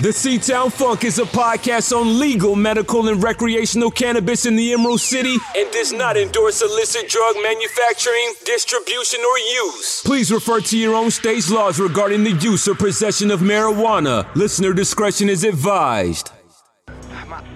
The 0.00 0.08
Seatown 0.08 0.72
Funk 0.72 1.04
is 1.04 1.18
a 1.18 1.24
podcast 1.24 1.94
on 1.94 2.18
legal, 2.18 2.56
medical, 2.56 3.08
and 3.08 3.22
recreational 3.22 3.90
cannabis 3.90 4.46
in 4.46 4.56
the 4.56 4.72
Emerald 4.72 5.02
City 5.02 5.36
and 5.54 5.70
does 5.72 5.92
not 5.92 6.16
endorse 6.16 6.62
illicit 6.62 7.06
drug 7.06 7.36
manufacturing, 7.42 8.32
distribution, 8.46 9.20
or 9.20 9.38
use. 9.38 10.00
Please 10.02 10.32
refer 10.32 10.60
to 10.60 10.78
your 10.78 10.94
own 10.94 11.10
state's 11.10 11.50
laws 11.50 11.78
regarding 11.78 12.24
the 12.24 12.32
use 12.32 12.66
or 12.66 12.74
possession 12.74 13.30
of 13.30 13.40
marijuana. 13.40 14.34
Listener 14.34 14.72
discretion 14.72 15.28
is 15.28 15.44
advised. 15.44 16.30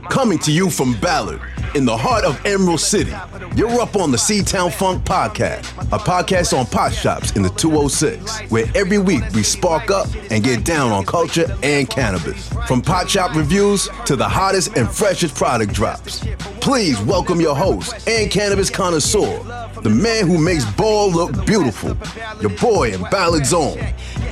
Coming 0.09 0.39
to 0.41 0.53
you 0.53 0.71
from 0.71 0.95
Ballard, 1.01 1.41
in 1.75 1.85
the 1.85 1.97
heart 1.97 2.25
of 2.25 2.45
Emerald 2.47 2.81
City, 2.81 3.13
you're 3.57 3.81
up 3.81 3.97
on 3.97 4.11
the 4.11 4.17
Seatown 4.17 4.73
Funk 4.73 5.05
Podcast, 5.05 5.69
a 5.93 5.99
podcast 5.99 6.57
on 6.57 6.67
pot 6.67 6.93
shops 6.93 7.33
in 7.33 7.43
the 7.43 7.49
206, 7.51 8.51
where 8.51 8.67
every 8.75 8.99
week 8.99 9.25
we 9.35 9.43
spark 9.43 9.91
up 9.91 10.07
and 10.31 10.45
get 10.45 10.65
down 10.65 10.93
on 10.93 11.05
culture 11.05 11.47
and 11.63 11.89
cannabis. 11.91 12.49
From 12.69 12.81
pot 12.83 13.11
shop 13.11 13.35
reviews 13.35 13.89
to 14.07 14.15
the 14.15 14.29
hottest 14.29 14.77
and 14.77 14.89
freshest 14.89 15.35
product 15.35 15.73
drops. 15.73 16.25
Please 16.61 17.01
welcome 17.01 17.41
your 17.41 17.57
host 17.57 18.09
and 18.09 18.31
cannabis 18.31 18.71
connoisseur, 18.71 19.43
the 19.83 19.91
man 19.91 20.27
who 20.27 20.39
makes 20.39 20.65
ball 20.73 21.11
look 21.11 21.45
beautiful, 21.45 21.97
your 22.41 22.57
boy 22.59 22.93
in 22.93 23.03
Ballard's 23.11 23.53
own, 23.53 23.79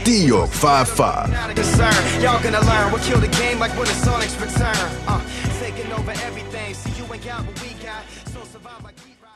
D 0.05 0.25
York 0.27 0.51
55. 0.51 1.31
Y'all 2.23 2.43
gonna 2.43 2.61
learn 2.61 2.93
the 3.23 3.29
game 3.39 3.59
like 3.61 3.71
when 3.73 3.85
the 3.85 3.93
Sonics 3.93 4.39
return. 4.41 4.75
Uh, 5.07 5.22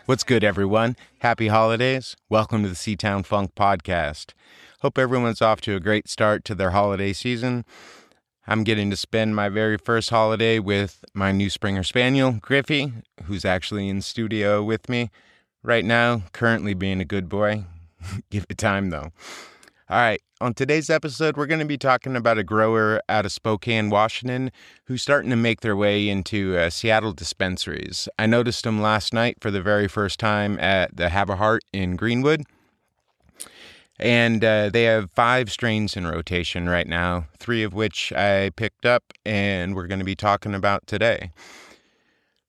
What's 0.07 0.23
good, 0.23 0.45
everyone? 0.45 0.95
Happy 1.19 1.49
holidays. 1.49 2.15
Welcome 2.29 2.63
to 2.63 2.69
the 2.69 2.77
Seatown 2.77 3.27
Funk 3.27 3.57
Podcast. 3.57 4.35
Hope 4.83 4.99
everyone's 4.99 5.43
off 5.43 5.61
to 5.63 5.75
a 5.75 5.81
great 5.81 6.07
start 6.07 6.45
to 6.45 6.55
their 6.55 6.71
holiday 6.71 7.13
season. 7.13 7.65
I'm 8.47 8.63
getting 8.63 8.89
to 8.91 8.97
spend 8.97 9.35
my 9.35 9.49
very 9.49 9.77
first 9.77 10.11
holiday 10.11 10.61
with 10.61 11.05
my 11.13 11.33
new 11.33 11.51
Springer 11.51 11.83
Spaniel, 11.83 12.39
Griffey, 12.41 12.93
who's 13.25 13.45
actually 13.45 13.89
in 13.89 14.01
studio 14.01 14.63
with 14.63 14.89
me 14.89 15.11
right 15.65 15.85
now, 15.85 16.23
currently 16.33 16.73
being 16.73 17.01
a 17.01 17.05
good 17.05 17.29
boy. 17.29 17.65
Give 18.31 18.47
it 18.49 18.59
time, 18.59 18.91
though. 18.91 19.11
All 19.89 19.99
right, 19.99 20.21
on 20.41 20.53
today's 20.53 20.91
episode, 20.91 21.37
we're 21.37 21.47
going 21.47 21.61
to 21.61 21.65
be 21.65 21.79
talking 21.79 22.17
about 22.17 22.39
a 22.39 22.43
grower 22.43 23.01
out 23.09 23.25
of 23.25 23.31
Spokane, 23.31 23.89
Washington, 23.89 24.51
who's 24.87 25.01
starting 25.01 25.31
to 25.31 25.37
make 25.37 25.61
their 25.61 25.77
way 25.77 26.09
into 26.09 26.57
uh, 26.57 26.71
Seattle 26.71 27.13
dispensaries. 27.13 28.09
I 28.19 28.27
noticed 28.27 28.65
them 28.65 28.83
last 28.83 29.15
night 29.15 29.37
for 29.41 29.53
the 29.53 29.63
very 29.63 29.87
first 29.87 30.19
time 30.19 30.59
at 30.59 30.97
the 30.97 31.11
Have 31.11 31.31
a 31.31 31.37
Heart 31.37 31.63
in 31.73 31.95
Greenwood. 31.95 32.43
And 34.01 34.45
uh, 34.45 34.71
they 34.71 34.83
have 34.83 35.13
five 35.13 35.53
strains 35.53 35.97
in 35.97 36.05
rotation 36.05 36.69
right 36.69 36.89
now, 36.89 37.29
three 37.39 37.63
of 37.63 37.73
which 37.73 38.13
I 38.13 38.51
picked 38.57 38.87
up 38.87 39.13
and 39.25 39.77
we're 39.77 39.87
going 39.87 40.01
to 40.01 40.05
be 40.05 40.17
talking 40.17 40.53
about 40.53 40.85
today. 40.89 41.31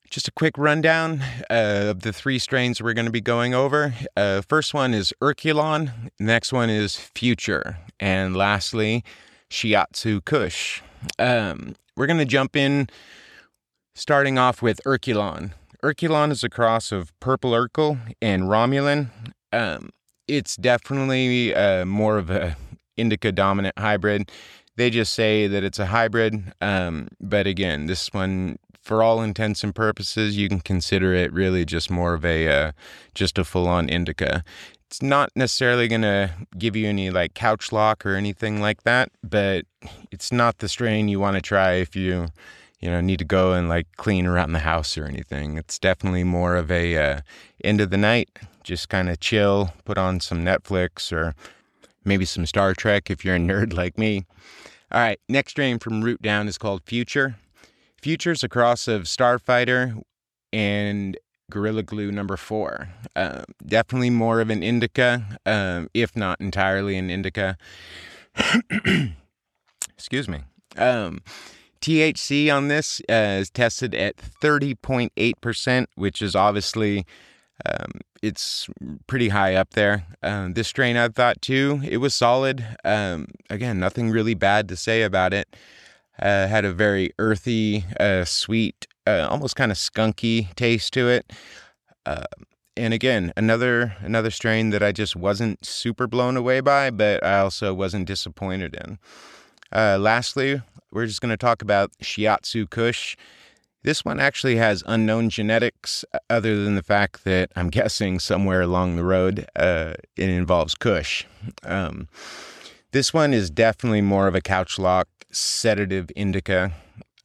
Just 0.09 0.27
a 0.27 0.31
quick 0.31 0.58
rundown 0.58 1.22
uh, 1.50 1.88
of 1.89 2.02
the 2.02 2.13
three 2.13 2.39
strains 2.39 2.81
we're 2.81 2.94
going 2.94 3.05
to 3.05 3.11
be 3.11 3.22
going 3.22 3.53
over. 3.53 3.94
Uh, 4.16 4.41
first 4.41 4.73
one 4.73 4.94
is 4.94 5.14
Urculon, 5.22 6.11
next 6.17 6.53
one 6.53 6.69
is 6.69 6.95
Future, 6.95 7.77
and 7.99 8.36
lastly, 8.36 9.03
Shiatsu 9.49 10.23
Kush. 10.23 10.81
Um, 11.19 11.75
we're 11.97 12.08
going 12.08 12.19
to 12.19 12.25
jump 12.25 12.55
in 12.55 12.88
starting 13.95 14.38
off 14.38 14.61
with 14.61 14.80
Urculon. 14.86 15.52
Urculon 15.83 16.31
is 16.31 16.44
a 16.44 16.49
cross 16.49 16.92
of 16.94 17.11
Purple 17.19 17.52
Urkle 17.52 17.99
and 18.21 18.44
Romulan. 18.44 19.09
Um, 19.52 19.89
it's 20.27 20.55
definitely 20.55 21.53
uh, 21.53 21.86
more 21.86 22.17
of 22.17 22.30
a 22.30 22.55
indica 22.95 23.33
dominant 23.33 23.77
hybrid. 23.77 24.31
They 24.78 24.92
just 24.92 25.14
say 25.14 25.47
that 25.47 25.64
it's 25.64 25.80
a 25.80 25.88
hybrid, 25.88 26.53
um, 26.61 27.09
but 27.20 27.47
again, 27.47 27.88
this 27.88 28.14
one, 28.14 28.59
for 28.81 29.02
all 29.02 29.22
intents 29.22 29.64
and 29.64 29.73
purposes, 29.73 30.38
you 30.38 30.47
can 30.47 30.59
consider 30.59 31.14
it 31.14 31.33
really 31.33 31.66
just 31.66 31.89
more 31.89 32.14
of 32.14 32.23
a 32.23 32.47
uh, 32.47 32.72
just 33.16 33.39
a 33.39 33.44
full 33.44 33.67
on 33.67 33.89
indica. 33.89 34.43
It's 34.86 35.02
not 35.02 35.32
necessarily 35.36 35.88
going 35.88 36.04
to 36.04 36.32
give 36.58 36.76
you 36.76 36.88
any 36.88 37.10
like 37.10 37.33
couch 37.33 37.71
lock 37.71 38.05
or 38.05 38.15
anything 38.15 38.61
like 38.61 38.83
that, 38.83 39.11
but 39.23 39.65
it's 40.11 40.32
not 40.32 40.60
the 40.60 40.70
strain 40.70 41.09
you 41.09 41.20
want 41.20 41.36
to 41.36 41.42
try 41.42 41.73
if 41.73 41.95
you 41.95 42.27
you 42.80 42.89
know 42.89 43.02
need 43.02 43.20
to 43.20 43.26
go 43.26 43.54
and 43.54 43.67
like 43.67 43.88
clean 43.98 44.27
around 44.27 44.54
the 44.54 44.59
house 44.59 44.95
or 44.95 45.05
anything. 45.05 45.58
It's 45.58 45.80
definitely 45.80 46.23
more 46.23 46.55
of 46.55 46.71
a 46.71 46.98
uh, 46.98 47.21
end 47.64 47.82
of 47.82 47.89
the 47.89 47.98
night, 47.98 48.30
just 48.64 48.89
kind 48.89 49.09
of 49.09 49.20
chill, 49.20 49.73
put 49.86 49.98
on 49.98 50.20
some 50.20 50.45
Netflix 50.45 51.11
or 51.11 51.33
maybe 52.08 52.26
some 52.26 52.45
Star 52.45 52.73
Trek 52.73 53.12
if 53.12 53.23
you're 53.23 53.36
a 53.36 53.40
nerd 53.40 53.73
like 53.73 53.98
me. 53.98 54.26
All 54.92 55.02
right, 55.02 55.20
next 55.28 55.52
strain 55.52 55.80
from 55.80 56.04
Root 56.04 56.22
Down 56.22 56.48
is 56.48 56.58
called 56.58 56.82
Future. 56.86 57.36
Future's 58.02 58.44
a 58.44 58.50
cross 58.50 58.88
of 58.88 59.04
Starfighter 59.04 60.02
and 60.54 61.18
Gorilla 61.52 61.84
Glue 61.84 62.12
number 62.12 62.38
four. 62.38 62.90
Uh, 63.16 63.44
definitely 63.66 64.10
more 64.10 64.40
of 64.40 64.50
an 64.50 64.64
indica, 64.64 65.40
um, 65.45 65.90
if 65.94 66.16
not 66.16 66.40
entirely 66.40 66.98
an 66.98 67.10
indica. 67.10 67.58
Excuse 69.98 70.30
me. 70.30 70.42
Um, 70.78 71.22
THC 71.82 72.54
on 72.54 72.68
this 72.68 73.02
uh, 73.10 73.39
is 73.39 73.50
tested 73.50 73.95
at 73.95 74.18
30.8%, 74.18 75.86
which 75.95 76.22
is 76.22 76.36
obviously 76.36 77.06
um, 77.66 77.92
it's 78.22 78.70
pretty 79.08 79.30
high 79.30 79.56
up 79.56 79.72
there. 79.72 80.06
Um, 80.23 80.54
this 80.54 80.68
strain 80.68 80.98
I 80.98 81.08
thought 81.10 81.42
too, 81.42 81.82
it 81.84 81.98
was 81.98 82.14
solid. 82.14 82.66
Um, 82.84 83.28
again, 83.50 83.80
nothing 83.80 84.10
really 84.10 84.34
bad 84.34 84.68
to 84.70 84.76
say 84.76 85.04
about 85.04 85.34
it. 85.34 85.56
Uh, 86.22 86.48
had 86.48 86.66
a 86.66 86.73
very 86.73 87.12
earthy, 87.20 87.86
uh, 88.00 88.26
sweet, 88.26 88.88
uh, 89.06 89.28
almost 89.30 89.56
kind 89.56 89.72
of 89.72 89.78
skunky 89.78 90.54
taste 90.56 90.94
to 90.94 91.10
it. 91.10 91.32
Uh, 92.06 92.23
and 92.76 92.94
again, 92.94 93.34
another 93.36 93.95
another 94.00 94.32
strain 94.32 94.70
that 94.70 94.84
I 94.84 94.92
just 94.92 95.16
wasn't 95.16 95.66
super 95.66 96.08
blown 96.08 96.38
away 96.38 96.60
by, 96.60 96.89
but 96.92 97.24
I 97.24 97.39
also 97.39 97.74
wasn't 97.74 98.08
disappointed 98.08 98.76
in. 98.76 99.00
Uh, 99.72 99.98
lastly, 100.00 100.62
we're 100.92 101.06
just 101.06 101.22
going 101.22 101.32
to 101.32 101.38
talk 101.38 101.62
about 101.62 101.92
Shiatsu 102.02 102.70
Kush. 102.70 103.16
This 103.87 104.03
one 104.03 104.20
actually 104.20 104.58
has 104.58 104.83
unknown 104.86 105.30
genetics, 105.30 106.03
other 106.30 106.61
than 106.61 106.75
the 106.75 106.83
fact 106.83 107.23
that 107.23 107.53
I'm 107.55 107.70
guessing 107.80 108.20
somewhere 108.20 108.59
along 108.59 108.98
the 108.98 109.03
road 109.05 109.48
uh, 109.55 109.93
it 110.17 110.27
involves 110.27 110.75
Kush. 110.75 111.23
Um, 111.64 112.09
this 112.92 113.14
one 113.14 113.33
is 113.33 113.49
definitely 113.49 114.02
more 114.02 114.27
of 114.27 114.36
a 114.36 114.42
couch 114.42 114.77
lock 114.77 115.08
sedative 115.31 116.11
indica. 116.17 116.73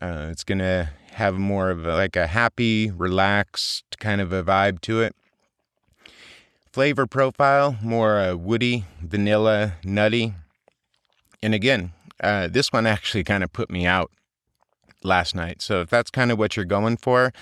Uh, 0.01 0.29
it's 0.31 0.45
going 0.45 0.61
to 0.61 0.91
have 1.11 1.35
more 1.35 1.69
of 1.69 1.85
a, 1.85 1.97
like 1.97 2.15
a 2.15 2.29
happy, 2.29 2.93
relaxed 2.93 3.99
kind 3.99 4.21
of 4.21 4.33
a 4.33 4.45
vibe 4.45 4.81
to 4.83 5.03
it. 5.03 5.17
Flavor 6.73 7.09
profile 7.09 7.77
more 7.83 8.21
uh, 8.21 8.35
woody, 8.37 8.85
vanilla, 9.01 9.73
nutty. 9.83 10.33
And 11.43 11.55
again, 11.55 11.91
uh, 12.23 12.47
this 12.47 12.73
one 12.73 12.87
actually 12.87 13.25
kind 13.25 13.43
of 13.43 13.53
put 13.53 13.69
me 13.69 13.85
out 13.85 14.13
last 15.05 15.35
night. 15.35 15.63
So 15.63 15.81
if 15.81 15.91
that's 15.91 16.11
kind 16.11 16.31
of 16.31 16.39
what 16.39 16.57
you're 16.57 16.65
going 16.65 16.97
for, 16.97 17.33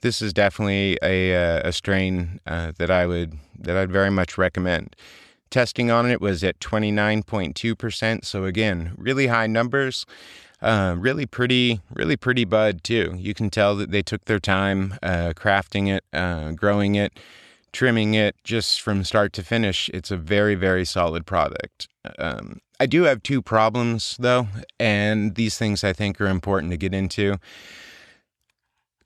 this 0.00 0.22
is 0.22 0.32
definitely 0.32 0.98
a 1.02 1.34
uh, 1.34 1.68
a 1.68 1.72
strain 1.72 2.40
uh, 2.46 2.72
that 2.78 2.90
I 2.90 3.06
would 3.06 3.38
that 3.58 3.76
I'd 3.76 3.90
very 3.90 4.10
much 4.10 4.38
recommend. 4.38 4.94
Testing 5.50 5.90
on 5.90 6.10
it 6.10 6.20
was 6.20 6.44
at 6.44 6.60
29.2%. 6.60 8.24
So 8.24 8.44
again, 8.44 8.92
really 8.98 9.28
high 9.28 9.46
numbers. 9.46 10.04
Uh, 10.60 10.96
really 10.98 11.24
pretty, 11.24 11.80
really 11.90 12.16
pretty 12.16 12.44
bud 12.44 12.82
too. 12.82 13.14
You 13.16 13.32
can 13.32 13.48
tell 13.48 13.76
that 13.76 13.90
they 13.90 14.02
took 14.02 14.24
their 14.24 14.40
time 14.40 14.94
uh, 15.02 15.32
crafting 15.34 15.88
it, 15.88 16.04
uh, 16.12 16.52
growing 16.52 16.96
it, 16.96 17.18
trimming 17.72 18.14
it, 18.14 18.34
just 18.42 18.80
from 18.80 19.04
start 19.04 19.32
to 19.34 19.44
finish. 19.44 19.88
It's 19.94 20.10
a 20.10 20.16
very, 20.16 20.56
very 20.56 20.84
solid 20.84 21.26
product. 21.26 21.88
Um, 22.18 22.60
I 22.80 22.86
do 22.86 23.02
have 23.04 23.22
two 23.22 23.42
problems 23.42 24.16
though, 24.18 24.48
and 24.78 25.34
these 25.34 25.58
things 25.58 25.82
I 25.82 25.92
think 25.92 26.20
are 26.20 26.28
important 26.28 26.70
to 26.70 26.76
get 26.76 26.94
into. 26.94 27.36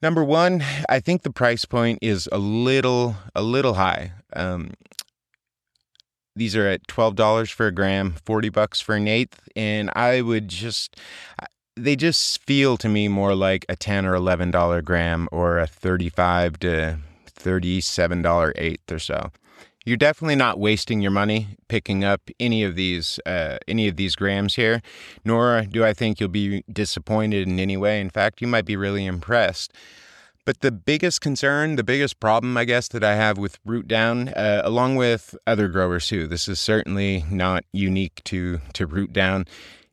Number 0.02 0.25
one, 0.25 0.64
I 0.88 1.00
think 1.00 1.23
the 1.23 1.31
price 1.31 1.64
point 1.64 2.00
is 2.02 2.29
a 2.32 2.38
little, 2.38 3.17
a 3.35 3.43
little 3.43 3.75
high. 3.75 4.12
Um, 4.35 4.73
these 6.35 6.56
are 6.56 6.67
at 6.67 6.88
twelve 6.88 7.14
dollars 7.14 7.50
for 7.50 7.67
a 7.67 7.73
gram, 7.73 8.14
forty 8.25 8.49
bucks 8.49 8.81
for 8.81 8.94
an 8.94 9.06
eighth, 9.06 9.49
and 9.55 9.91
I 9.94 10.23
would 10.23 10.49
just 10.49 10.99
they 11.76 11.97
just 11.97 12.43
feel 12.43 12.76
to 12.79 12.88
me 12.88 13.08
more 13.08 13.35
like 13.35 13.64
a 13.69 13.76
ten 13.76 14.05
or 14.06 14.14
eleven 14.14 14.50
dollar 14.50 14.82
gram 14.82 15.29
or 15.31 15.58
a 15.58 15.67
thirty-five 15.67 16.58
to 16.61 16.99
thirty-seven 17.26 18.23
dollar 18.23 18.52
eighth 18.56 18.91
or 18.91 18.99
so. 18.99 19.31
You're 19.84 19.96
definitely 19.96 20.37
not 20.37 20.61
wasting 20.61 21.00
your 21.00 21.11
money 21.11 21.56
picking 21.69 22.05
up 22.05 22.31
any 22.38 22.62
of 22.62 22.76
these 22.76 23.19
uh, 23.26 23.58
any 23.67 23.88
of 23.88 23.96
these 23.96 24.14
grams 24.14 24.55
here, 24.55 24.81
nor 25.25 25.62
do 25.62 25.84
I 25.84 25.93
think 25.93 26.20
you'll 26.20 26.29
be 26.29 26.62
disappointed 26.73 27.49
in 27.49 27.58
any 27.58 27.76
way. 27.76 28.00
In 28.00 28.11
fact, 28.11 28.40
you 28.40 28.46
might 28.46 28.64
be 28.64 28.76
really 28.76 29.06
impressed. 29.06 29.73
But 30.44 30.61
the 30.61 30.73
biggest 30.73 31.20
concern, 31.20 31.76
the 31.76 31.84
biggest 31.84 32.19
problem, 32.19 32.56
I 32.56 32.64
guess, 32.64 32.88
that 32.88 33.05
I 33.05 33.14
have 33.14 33.38
with 33.38 33.61
Root 33.64 33.87
Down, 33.87 34.29
uh, 34.31 34.62
along 34.64 34.96
with 34.96 35.37
other 35.46 35.69
growers 35.69 36.08
too, 36.08 36.26
this 36.26 36.49
is 36.49 36.58
certainly 36.58 37.25
not 37.31 37.64
unique 37.73 38.23
to 38.25 38.61
to 38.75 38.87
Root 38.87 39.12
Down, 39.12 39.46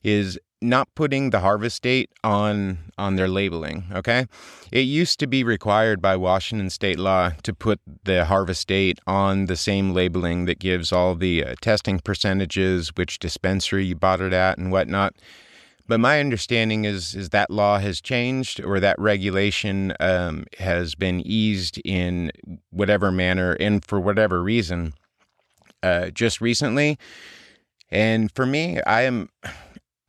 is 0.03 0.39
not 0.61 0.94
putting 0.95 1.29
the 1.29 1.39
harvest 1.39 1.81
date 1.81 2.09
on 2.23 2.77
on 2.97 3.15
their 3.15 3.27
labeling 3.27 3.85
okay? 3.94 4.25
It 4.71 4.81
used 4.81 5.19
to 5.19 5.27
be 5.27 5.44
required 5.44 6.01
by 6.01 6.15
washington 6.15 6.69
state 6.69 7.00
law 7.00 7.31
to 7.44 7.53
put 7.53 7.79
the 8.03 8.25
harvest 8.25 8.67
date 8.67 9.00
on 9.07 9.45
the 9.45 9.56
same 9.56 9.94
labeling 9.94 10.45
that 10.45 10.59
gives 10.59 10.91
all 10.91 11.15
the 11.15 11.45
uh, 11.45 11.56
testing 11.61 12.00
percentages 12.00 12.89
which 12.95 13.19
dispensary 13.19 13.85
you 13.85 13.95
bought 13.95 14.21
it 14.21 14.33
at 14.33 14.57
and 14.57 14.71
whatnot. 14.71 15.15
But 15.88 16.00
my 16.00 16.19
understanding 16.19 16.85
is 16.85 17.15
is 17.15 17.29
that 17.29 17.50
law 17.50 17.79
has 17.79 18.01
changed 18.01 18.61
or 18.63 18.79
that 18.79 19.00
regulation 19.00 19.94
um, 20.00 20.45
has 20.59 20.94
been 20.94 21.21
eased 21.21 21.81
in 21.83 22.31
whatever 22.69 23.11
manner 23.11 23.53
and 23.53 23.83
for 23.83 24.00
whatever 24.00 24.44
reason 24.44 24.94
uh, 25.81 26.09
just 26.09 26.41
recently. 26.41 27.00
And 27.91 28.31
for 28.31 28.45
me 28.45 28.79
i 28.81 29.01
am 29.01 29.29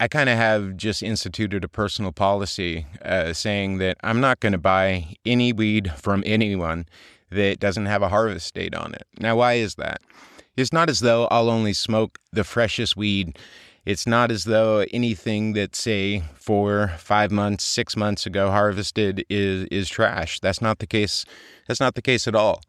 I 0.00 0.08
kind 0.08 0.30
of 0.30 0.38
have 0.38 0.78
just 0.78 1.02
instituted 1.02 1.62
a 1.62 1.68
personal 1.68 2.10
policy 2.10 2.86
uh, 3.04 3.34
saying 3.34 3.76
that 3.78 3.98
I'm 4.02 4.18
not 4.18 4.40
going 4.40 4.52
to 4.52 4.58
buy 4.58 5.14
any 5.26 5.52
weed 5.52 5.92
from 5.92 6.22
anyone 6.24 6.86
that 7.30 7.60
doesn't 7.60 7.84
have 7.84 8.00
a 8.00 8.08
harvest 8.08 8.54
date 8.54 8.74
on 8.74 8.94
it. 8.94 9.06
Now, 9.18 9.36
why 9.36 9.54
is 9.54 9.74
that? 9.74 10.00
It's 10.56 10.72
not 10.72 10.88
as 10.88 11.00
though 11.00 11.26
I'll 11.26 11.50
only 11.50 11.74
smoke 11.74 12.18
the 12.32 12.44
freshest 12.44 12.96
weed. 12.96 13.38
It's 13.84 14.06
not 14.06 14.30
as 14.30 14.44
though 14.44 14.86
anything 14.90 15.52
that, 15.52 15.76
say, 15.76 16.22
four, 16.34 16.94
five 16.96 17.30
months, 17.30 17.64
six 17.64 17.94
months 17.94 18.24
ago 18.24 18.50
harvested 18.50 19.26
is 19.28 19.64
is 19.70 19.90
trash. 19.90 20.40
That's 20.40 20.62
not 20.62 20.78
the 20.78 20.86
case. 20.86 21.26
That's 21.68 21.80
not 21.80 21.94
the 21.94 22.02
case 22.02 22.26
at 22.26 22.34
all. 22.34 22.62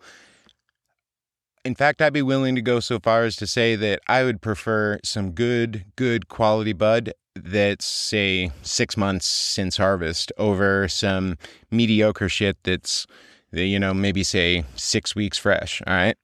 In 1.64 1.76
fact, 1.76 2.02
I'd 2.02 2.14
be 2.14 2.24
willing 2.24 2.56
to 2.56 2.62
go 2.62 2.80
so 2.80 3.00
far 3.00 3.24
as 3.24 3.36
to 3.36 3.46
say 3.46 3.76
that 3.76 4.00
I 4.08 4.24
would 4.24 4.42
prefer 4.42 5.00
some 5.04 5.32
good, 5.32 5.86
good 5.96 6.28
quality 6.28 6.74
bud 6.74 7.14
that's 7.36 7.86
say 7.86 8.52
six 8.62 8.98
months 8.98 9.26
since 9.26 9.78
harvest 9.78 10.32
over 10.38 10.88
some 10.88 11.38
mediocre 11.70 12.28
shit 12.28 12.58
that's 12.64 13.08
you 13.54 13.80
know 13.80 13.94
maybe 13.94 14.22
say 14.22 14.66
six 14.76 15.16
weeks 15.16 15.38
fresh 15.38 15.82
all 15.88 15.94
right? 15.94 16.18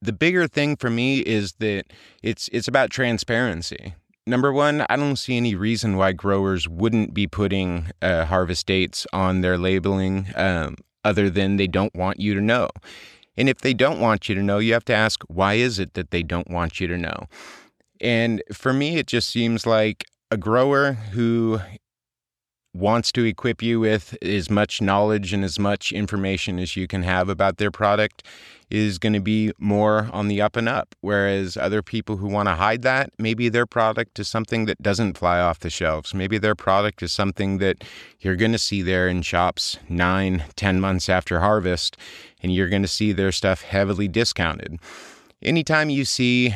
The 0.00 0.12
bigger 0.12 0.46
thing 0.46 0.76
for 0.76 0.88
me 0.88 1.18
is 1.18 1.54
that 1.58 1.86
it's 2.22 2.48
it's 2.52 2.68
about 2.68 2.90
transparency. 2.90 3.94
Number 4.26 4.52
one 4.52 4.84
i 4.88 4.96
don't 4.96 5.16
see 5.16 5.36
any 5.36 5.54
reason 5.54 5.96
why 5.96 6.12
growers 6.12 6.68
wouldn't 6.68 7.12
be 7.12 7.26
putting 7.26 7.86
uh, 8.00 8.24
harvest 8.26 8.66
dates 8.66 9.06
on 9.12 9.40
their 9.40 9.58
labeling 9.58 10.28
um, 10.36 10.76
other 11.04 11.28
than 11.28 11.56
they 11.56 11.66
don't 11.66 11.94
want 11.94 12.20
you 12.20 12.34
to 12.34 12.40
know 12.40 12.68
and 13.38 13.48
if 13.48 13.58
they 13.58 13.72
don't 13.72 14.00
want 14.00 14.28
you 14.28 14.34
to 14.34 14.42
know 14.42 14.58
you 14.58 14.72
have 14.74 14.84
to 14.86 14.94
ask 14.94 15.22
why 15.28 15.54
is 15.54 15.78
it 15.78 15.94
that 15.94 16.10
they 16.10 16.22
don't 16.22 16.50
want 16.50 16.80
you 16.80 16.88
to 16.88 16.98
know? 16.98 17.26
And 18.00 18.42
for 18.52 18.72
me, 18.72 18.98
it 18.98 19.06
just 19.06 19.30
seems 19.30 19.66
like 19.66 20.04
a 20.30 20.36
grower 20.36 20.92
who 20.92 21.60
wants 22.74 23.10
to 23.12 23.24
equip 23.24 23.62
you 23.62 23.80
with 23.80 24.16
as 24.22 24.50
much 24.50 24.80
knowledge 24.80 25.32
and 25.32 25.44
as 25.44 25.58
much 25.58 25.92
information 25.92 26.58
as 26.58 26.76
you 26.76 26.86
can 26.86 27.02
have 27.02 27.28
about 27.28 27.56
their 27.56 27.70
product 27.70 28.22
is 28.70 28.98
going 28.98 29.14
to 29.14 29.20
be 29.20 29.50
more 29.58 30.10
on 30.12 30.28
the 30.28 30.42
up 30.42 30.54
and 30.54 30.68
up. 30.68 30.94
Whereas 31.00 31.56
other 31.56 31.82
people 31.82 32.18
who 32.18 32.28
want 32.28 32.48
to 32.48 32.54
hide 32.54 32.82
that, 32.82 33.10
maybe 33.18 33.48
their 33.48 33.66
product 33.66 34.18
is 34.18 34.28
something 34.28 34.66
that 34.66 34.82
doesn't 34.82 35.16
fly 35.16 35.40
off 35.40 35.60
the 35.60 35.70
shelves. 35.70 36.12
Maybe 36.12 36.36
their 36.36 36.54
product 36.54 37.02
is 37.02 37.12
something 37.12 37.58
that 37.58 37.82
you're 38.20 38.36
going 38.36 38.52
to 38.52 38.58
see 38.58 38.82
there 38.82 39.08
in 39.08 39.22
shops 39.22 39.78
nine, 39.88 40.44
ten 40.54 40.80
months 40.80 41.08
after 41.08 41.40
harvest, 41.40 41.96
and 42.42 42.54
you're 42.54 42.68
going 42.68 42.82
to 42.82 42.88
see 42.88 43.12
their 43.12 43.32
stuff 43.32 43.62
heavily 43.62 44.08
discounted. 44.08 44.78
Anytime 45.40 45.88
you 45.88 46.04
see 46.04 46.54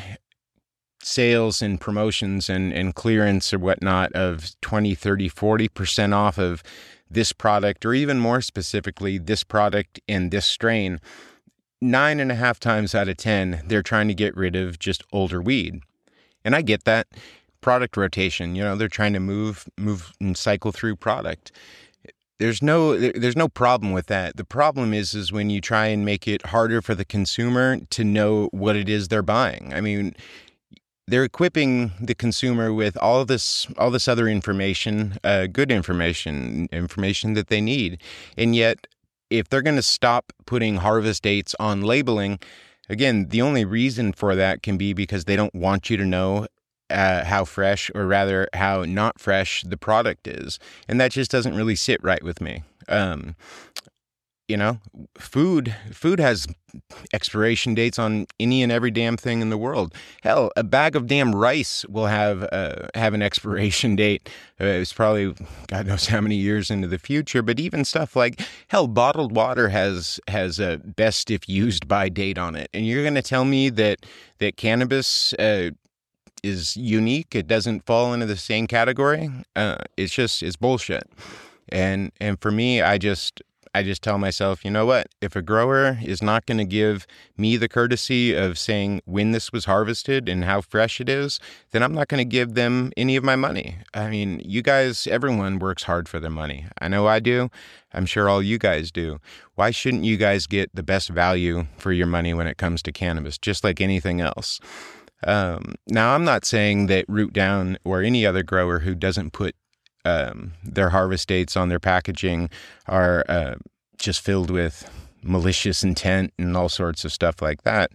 sales 1.04 1.62
and 1.62 1.81
promotions 1.81 2.49
and, 2.49 2.72
and 2.72 2.94
clearance 2.94 3.52
or 3.52 3.58
whatnot 3.58 4.12
of 4.12 4.58
20, 4.60 4.94
30, 4.94 5.28
40% 5.28 6.14
off 6.14 6.38
of 6.38 6.62
this 7.10 7.32
product, 7.32 7.84
or 7.84 7.94
even 7.94 8.19
more 8.19 8.40
specifically, 8.40 9.19
this 9.19 9.44
product 9.44 10.00
and 10.08 10.31
this 10.31 10.46
strain, 10.46 11.00
nine 11.81 12.20
and 12.20 12.31
a 12.32 12.37
half 12.37 12.58
times 12.58 12.94
out 12.94 13.08
of 13.08 13.16
10, 13.16 13.62
they're 13.66 13.82
trying 13.82 14.08
to 14.08 14.14
get 14.14 14.37
rid 14.37 14.56
of 14.56 14.78
just 14.78 15.02
older 15.12 15.40
weed. 15.43 15.81
And 16.44 16.56
I 16.56 16.62
get 16.62 16.84
that. 16.84 17.08
Product 17.60 17.96
rotation, 17.96 18.56
you 18.56 18.62
know, 18.64 18.75
they're 18.75 18.88
trying 18.88 19.12
to 19.12 19.20
move, 19.20 19.69
move 19.78 20.12
and 20.20 20.37
cycle 20.37 20.72
through 20.72 20.96
product. 20.96 21.52
There's 22.40 22.60
no 22.60 22.99
there's 22.99 23.37
no 23.37 23.49
problem 23.49 23.93
with 23.93 24.06
that. 24.06 24.37
The 24.37 24.44
problem 24.44 24.93
is 24.93 25.14
is 25.14 25.31
when 25.31 25.49
you 25.49 25.60
try 25.60 25.87
and 25.87 26.04
make 26.04 26.26
it 26.26 26.46
harder 26.46 26.82
for 26.82 26.96
the 26.96 27.04
consumer 27.04 27.78
to 27.90 28.02
know 28.02 28.49
what 28.50 28.75
it 28.75 28.88
is 28.88 29.06
they're 29.06 29.22
buying. 29.22 29.72
I 29.72 29.81
mean, 29.81 30.16
they're 31.12 31.25
equipping 31.25 31.93
the 32.00 32.14
consumer 32.14 32.73
with 32.73 32.97
all 32.97 33.26
this 33.26 33.67
all 33.76 33.91
this 33.91 34.09
other 34.09 34.29
information, 34.29 35.19
uh, 35.23 35.47
good 35.47 35.70
information, 35.70 36.70
information 36.73 37.35
that 37.35 37.49
they 37.49 37.61
need, 37.61 38.00
and 38.38 38.56
yet 38.56 38.87
if 39.29 39.47
they're 39.47 39.61
going 39.61 39.76
to 39.76 39.82
stop 39.82 40.32
putting 40.47 40.76
harvest 40.76 41.23
dates 41.23 41.55
on 41.61 41.82
labeling, 41.82 42.38
again, 42.88 43.29
the 43.29 43.43
only 43.43 43.62
reason 43.62 44.14
for 44.14 44.35
that 44.35 44.62
can 44.62 44.79
be 44.79 44.94
because 44.94 45.26
they 45.26 45.37
don't 45.37 45.55
want 45.55 45.91
you 45.91 45.99
to 45.99 46.05
know 46.06 46.47
uh, 46.88 47.25
how 47.25 47.44
fresh, 47.44 47.91
or 47.94 48.06
rather, 48.06 48.49
how 48.55 48.85
not 48.85 49.20
fresh 49.20 49.62
the 49.64 49.76
product 49.76 50.26
is, 50.26 50.59
and 50.88 50.99
that 50.99 51.12
just 51.12 51.31
doesn't 51.31 51.55
really 51.55 51.76
sit 51.76 52.03
right 52.03 52.23
with 52.23 52.41
me. 52.41 52.62
Um, 52.88 53.37
you 54.49 54.56
know 54.56 54.79
food 55.17 55.75
food 55.93 56.19
has 56.19 56.47
expiration 57.12 57.75
dates 57.75 57.99
on 57.99 58.27
any 58.41 58.62
and 58.62 58.73
every 58.73 58.91
damn 58.91 59.17
thing 59.17 59.41
in 59.41 59.50
the 59.50 59.59
world. 59.59 59.94
Hell 60.23 60.50
a 60.56 60.65
bag 60.65 60.97
of 60.97 61.06
damn 61.06 61.35
rice 61.35 61.85
will 61.89 62.06
have 62.06 62.49
uh, 62.53 62.89
have 62.94 63.15
an 63.15 63.23
expiration 63.23 63.97
date. 64.05 64.29
Uh, 64.61 64.65
it's 64.65 64.93
probably 64.93 65.35
god 65.69 65.87
knows 65.87 66.06
how 66.06 66.21
many 66.21 66.37
years 66.37 66.71
into 66.71 66.89
the 66.89 66.99
future 66.99 67.43
but 67.43 67.61
even 67.61 67.85
stuff 67.85 68.17
like 68.17 68.41
hell 68.69 68.87
bottled 68.87 69.35
water 69.35 69.69
has 69.69 70.21
has 70.29 70.59
a 70.59 70.79
best 70.85 71.31
if 71.31 71.49
used 71.49 71.87
by 71.88 72.09
date 72.09 72.38
on 72.38 72.56
it. 72.56 72.69
And 72.75 72.87
you're 72.87 73.03
going 73.03 73.15
to 73.15 73.23
tell 73.23 73.45
me 73.45 73.69
that 73.71 74.05
that 74.38 74.56
cannabis 74.56 75.33
uh, 75.35 75.71
is 76.43 76.77
unique? 76.77 77.35
It 77.35 77.47
doesn't 77.47 77.87
fall 77.87 78.12
into 78.12 78.27
the 78.27 78.37
same 78.37 78.67
category? 78.67 79.31
Uh, 79.55 79.79
it's 79.97 80.12
just 80.12 80.43
it's 80.43 80.56
bullshit. 80.56 81.09
And 81.69 82.12
and 82.21 82.41
for 82.41 82.50
me 82.50 82.83
i 82.83 82.99
just 82.99 83.41
I 83.75 83.83
just 83.83 84.03
tell 84.03 84.19
myself, 84.19 84.65
you 84.67 84.71
know 84.71 84.85
what? 84.85 85.07
If 85.23 85.35
a 85.35 85.41
grower 85.41 85.99
is 86.03 86.23
not 86.23 86.45
going 86.45 86.59
to 86.59 86.65
give 86.65 87.07
me 87.39 87.57
the 87.57 87.69
courtesy 87.69 88.35
of 88.35 88.59
saying 88.59 89.01
when 89.07 89.33
this 89.33 89.51
was 89.51 89.65
harvested 89.65 90.29
and 90.29 90.45
how 90.45 90.61
fresh 90.61 91.01
it 91.01 91.09
is, 91.09 91.41
then 91.71 91.83
I'm 91.83 91.95
not 91.95 92.09
going 92.09 92.19
to 92.19 92.25
give 92.25 92.53
them 92.53 92.93
any 92.99 93.17
of 93.17 93.25
my 93.25 93.35
money. 93.35 93.77
I 93.95 94.11
mean, 94.11 94.43
you 94.45 94.61
guys, 94.61 95.07
everyone 95.07 95.59
works 95.59 95.85
hard 95.85 96.07
for 96.07 96.21
their 96.21 96.31
money. 96.31 96.67
I 96.81 96.89
know 96.89 97.07
I 97.07 97.19
do. 97.19 97.50
I'm 97.95 98.05
sure 98.05 98.29
all 98.29 98.43
you 98.43 98.59
guys 98.59 98.91
do. 98.91 99.21
Why 99.55 99.71
shouldn't 99.71 100.05
you 100.05 100.19
guys 100.19 100.47
get 100.47 100.75
the 100.75 100.83
best 100.83 101.09
value 101.09 101.67
for 101.79 101.93
your 101.93 102.07
money 102.07 102.35
when 102.35 102.47
it 102.47 102.59
comes 102.59 102.83
to 102.83 102.93
cannabis, 102.93 103.38
just 103.38 103.64
like 103.64 103.81
anything 103.81 104.21
else? 104.21 104.61
Um, 105.25 105.76
now, 105.87 106.14
I'm 106.14 106.25
not 106.25 106.45
saying 106.45 106.88
that 106.88 107.05
Root 107.09 107.33
Down 107.33 107.79
or 107.85 108.02
any 108.02 108.26
other 108.26 108.43
grower 108.43 108.81
who 108.81 108.95
doesn't 108.95 109.33
put 109.33 109.55
um, 110.04 110.52
their 110.64 110.90
harvest 110.90 111.28
dates 111.28 111.56
on 111.56 111.68
their 111.68 111.80
packaging 111.80 112.50
are 112.87 113.25
uh, 113.28 113.54
just 113.99 114.21
filled 114.21 114.50
with 114.50 114.90
malicious 115.23 115.82
intent 115.82 116.32
and 116.38 116.56
all 116.56 116.68
sorts 116.68 117.04
of 117.04 117.12
stuff 117.12 117.40
like 117.40 117.62
that. 117.62 117.92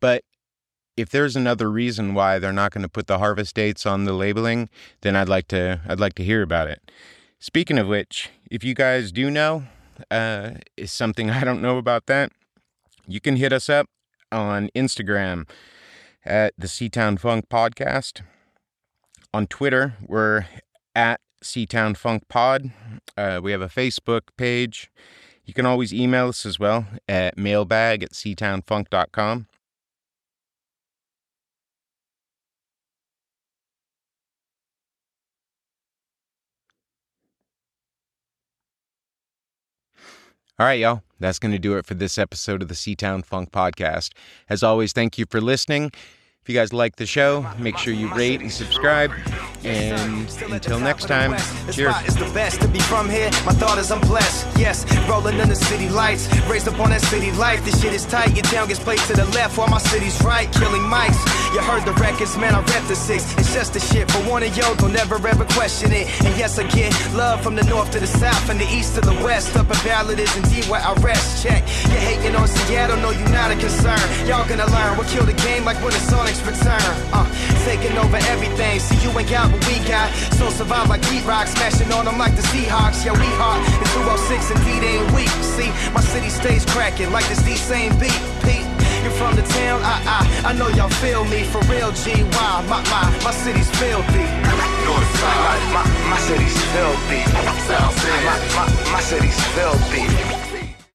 But 0.00 0.24
if 0.96 1.10
there's 1.10 1.36
another 1.36 1.70
reason 1.70 2.14
why 2.14 2.38
they're 2.38 2.52
not 2.52 2.72
going 2.72 2.82
to 2.82 2.88
put 2.88 3.06
the 3.06 3.18
harvest 3.18 3.54
dates 3.54 3.84
on 3.84 4.04
the 4.04 4.12
labeling, 4.12 4.70
then 5.02 5.14
I'd 5.14 5.28
like 5.28 5.48
to 5.48 5.80
I'd 5.86 6.00
like 6.00 6.14
to 6.14 6.24
hear 6.24 6.42
about 6.42 6.68
it. 6.68 6.90
Speaking 7.38 7.78
of 7.78 7.86
which, 7.86 8.30
if 8.50 8.64
you 8.64 8.74
guys 8.74 9.12
do 9.12 9.30
know, 9.30 9.64
uh, 10.10 10.52
is 10.76 10.90
something 10.90 11.30
I 11.40 11.44
don't 11.44 11.62
know 11.62 11.76
about 11.78 12.06
that, 12.06 12.32
you 13.06 13.20
can 13.20 13.36
hit 13.36 13.52
us 13.52 13.68
up 13.68 13.88
on 14.32 14.70
Instagram 14.74 15.48
at 16.24 16.54
the 16.58 16.66
Seatown 16.66 17.18
Funk 17.20 17.48
Podcast. 17.48 18.22
On 19.34 19.46
Twitter, 19.46 19.94
we're 20.06 20.46
at 20.96 21.20
Seatown 21.44 21.96
Funk 21.96 22.26
Pod. 22.28 22.72
Uh, 23.16 23.38
we 23.42 23.52
have 23.52 23.60
a 23.60 23.68
Facebook 23.68 24.22
page. 24.36 24.90
You 25.44 25.54
can 25.54 25.66
always 25.66 25.94
email 25.94 26.28
us 26.28 26.44
as 26.44 26.58
well 26.58 26.86
at 27.08 27.38
mailbag 27.38 28.02
at 28.02 28.12
seatownfunk.com. 28.12 29.46
All 40.58 40.64
right, 40.64 40.80
y'all. 40.80 41.02
That's 41.20 41.38
going 41.38 41.52
to 41.52 41.58
do 41.58 41.76
it 41.76 41.84
for 41.84 41.92
this 41.92 42.16
episode 42.16 42.62
of 42.62 42.68
the 42.68 42.74
Seatown 42.74 43.24
Funk 43.24 43.52
Podcast. 43.52 44.12
As 44.48 44.62
always, 44.62 44.94
thank 44.94 45.18
you 45.18 45.26
for 45.30 45.40
listening. 45.40 45.92
If 46.46 46.50
you 46.50 46.54
guys 46.54 46.72
like 46.72 46.94
the 46.94 47.06
show, 47.06 47.44
make 47.58 47.76
sure 47.76 47.92
you 47.92 48.06
rate 48.14 48.40
and 48.40 48.52
subscribe. 48.52 49.10
And 49.64 50.30
until 50.48 50.78
next 50.78 51.08
time, 51.08 51.34
cheers. 51.72 51.92
The 52.14 52.30
best 52.32 52.60
to 52.60 52.68
be 52.68 52.78
from 52.78 53.10
here. 53.10 53.32
My 53.44 53.50
thought 53.50 53.78
is 53.78 53.90
I'm 53.90 54.00
blessed. 54.02 54.46
Yes, 54.56 54.86
rolling 55.08 55.40
in 55.40 55.48
the 55.48 55.56
city 55.56 55.88
lights, 55.88 56.28
raised 56.46 56.68
up 56.68 56.78
on 56.78 56.90
that 56.90 57.00
city 57.00 57.32
life. 57.32 57.64
This 57.64 57.82
shit 57.82 57.92
is 57.92 58.06
tight. 58.06 58.36
Your 58.36 58.44
town 58.44 58.68
gets 58.68 58.78
played 58.78 59.00
to 59.10 59.14
the 59.14 59.24
left 59.34 59.58
while 59.58 59.66
my 59.66 59.78
city's 59.78 60.22
right. 60.22 60.46
Killing 60.52 60.82
mics. 60.82 61.18
You 61.52 61.58
heard 61.62 61.84
the 61.84 61.94
records, 61.94 62.36
man. 62.36 62.54
I 62.54 62.60
rep 62.60 62.86
the 62.86 62.94
six. 62.94 63.36
It's 63.38 63.52
just 63.52 63.72
the 63.72 63.80
shit. 63.80 64.08
For 64.08 64.18
one 64.30 64.44
of 64.44 64.56
don't 64.78 64.92
never 64.92 65.16
ever 65.26 65.44
question 65.46 65.90
it. 65.90 66.06
And 66.24 66.38
yes, 66.38 66.58
love 67.12 67.42
from 67.42 67.56
the 67.56 67.64
north 67.64 67.90
to 67.90 67.98
the 67.98 68.06
south 68.06 68.48
and 68.50 68.60
the 68.60 68.68
east 68.70 68.94
to 68.94 69.00
the 69.00 69.14
west. 69.24 69.56
Up 69.56 69.66
in 69.66 70.20
is 70.20 70.36
indeed 70.36 70.66
where 70.70 70.80
I 70.80 70.94
rest. 71.02 71.42
Check. 71.42 71.66
You 71.90 71.98
hating 71.98 72.36
on 72.36 72.46
Seattle? 72.46 72.98
No, 72.98 73.10
you 73.10 73.26
not 73.34 73.50
a 73.50 73.56
concern. 73.56 73.98
Y'all 74.28 74.48
gonna 74.48 74.70
learn 74.70 74.96
what 74.96 75.08
killed 75.08 75.26
the 75.26 75.38
game 75.42 75.64
like 75.64 75.82
when 75.82 75.92
Sonics 76.36 76.46
return. 76.46 77.12
Uh, 77.12 77.26
taking 77.64 77.96
over 77.98 78.16
everything. 78.28 78.80
See, 78.80 78.96
you 79.06 79.16
ain't 79.18 79.28
got 79.28 79.52
what 79.52 79.64
we 79.66 79.78
got. 79.88 80.12
So 80.34 80.48
survive 80.50 80.88
like 80.88 81.04
Heat 81.06 81.24
Rock, 81.24 81.46
smashing 81.46 81.92
on 81.92 82.04
them 82.04 82.18
like 82.18 82.34
the 82.36 82.42
Seahawks. 82.42 83.04
Yeah, 83.04 83.12
we 83.12 83.26
hot. 83.36 83.60
It's 83.80 83.92
206 83.94 84.50
and 84.50 84.60
indeed 84.60 84.86
ain't 84.86 85.12
weak. 85.12 85.28
See, 85.42 85.70
my 85.92 86.00
city 86.00 86.28
stays 86.28 86.64
cracking 86.66 87.12
like 87.12 87.26
this 87.28 87.42
D 87.42 87.54
same 87.56 87.92
beat. 87.98 88.20
Pete. 88.42 88.66
You're 89.02 89.14
from 89.14 89.36
the 89.36 89.42
town, 89.42 89.80
I, 89.84 90.02
I, 90.02 90.50
I 90.50 90.52
know 90.54 90.68
y'all 90.68 90.88
feel 90.88 91.24
me 91.24 91.44
for 91.44 91.60
real, 91.70 91.92
G. 91.92 92.10
Why? 92.34 92.64
My, 92.66 92.82
my, 92.90 93.04
my 93.22 93.30
city's 93.30 93.70
filthy. 93.78 94.26
North 94.84 95.10
side, 95.20 95.62
my, 95.70 95.84
my, 95.84 96.10
my 96.10 96.18
city's 96.18 96.58
filthy. 96.74 97.22
South 97.70 97.94
side, 97.94 98.24
my, 98.24 98.66
my, 98.66 98.92
my 98.92 99.00
city's 99.00 99.38
filthy. 99.54 100.35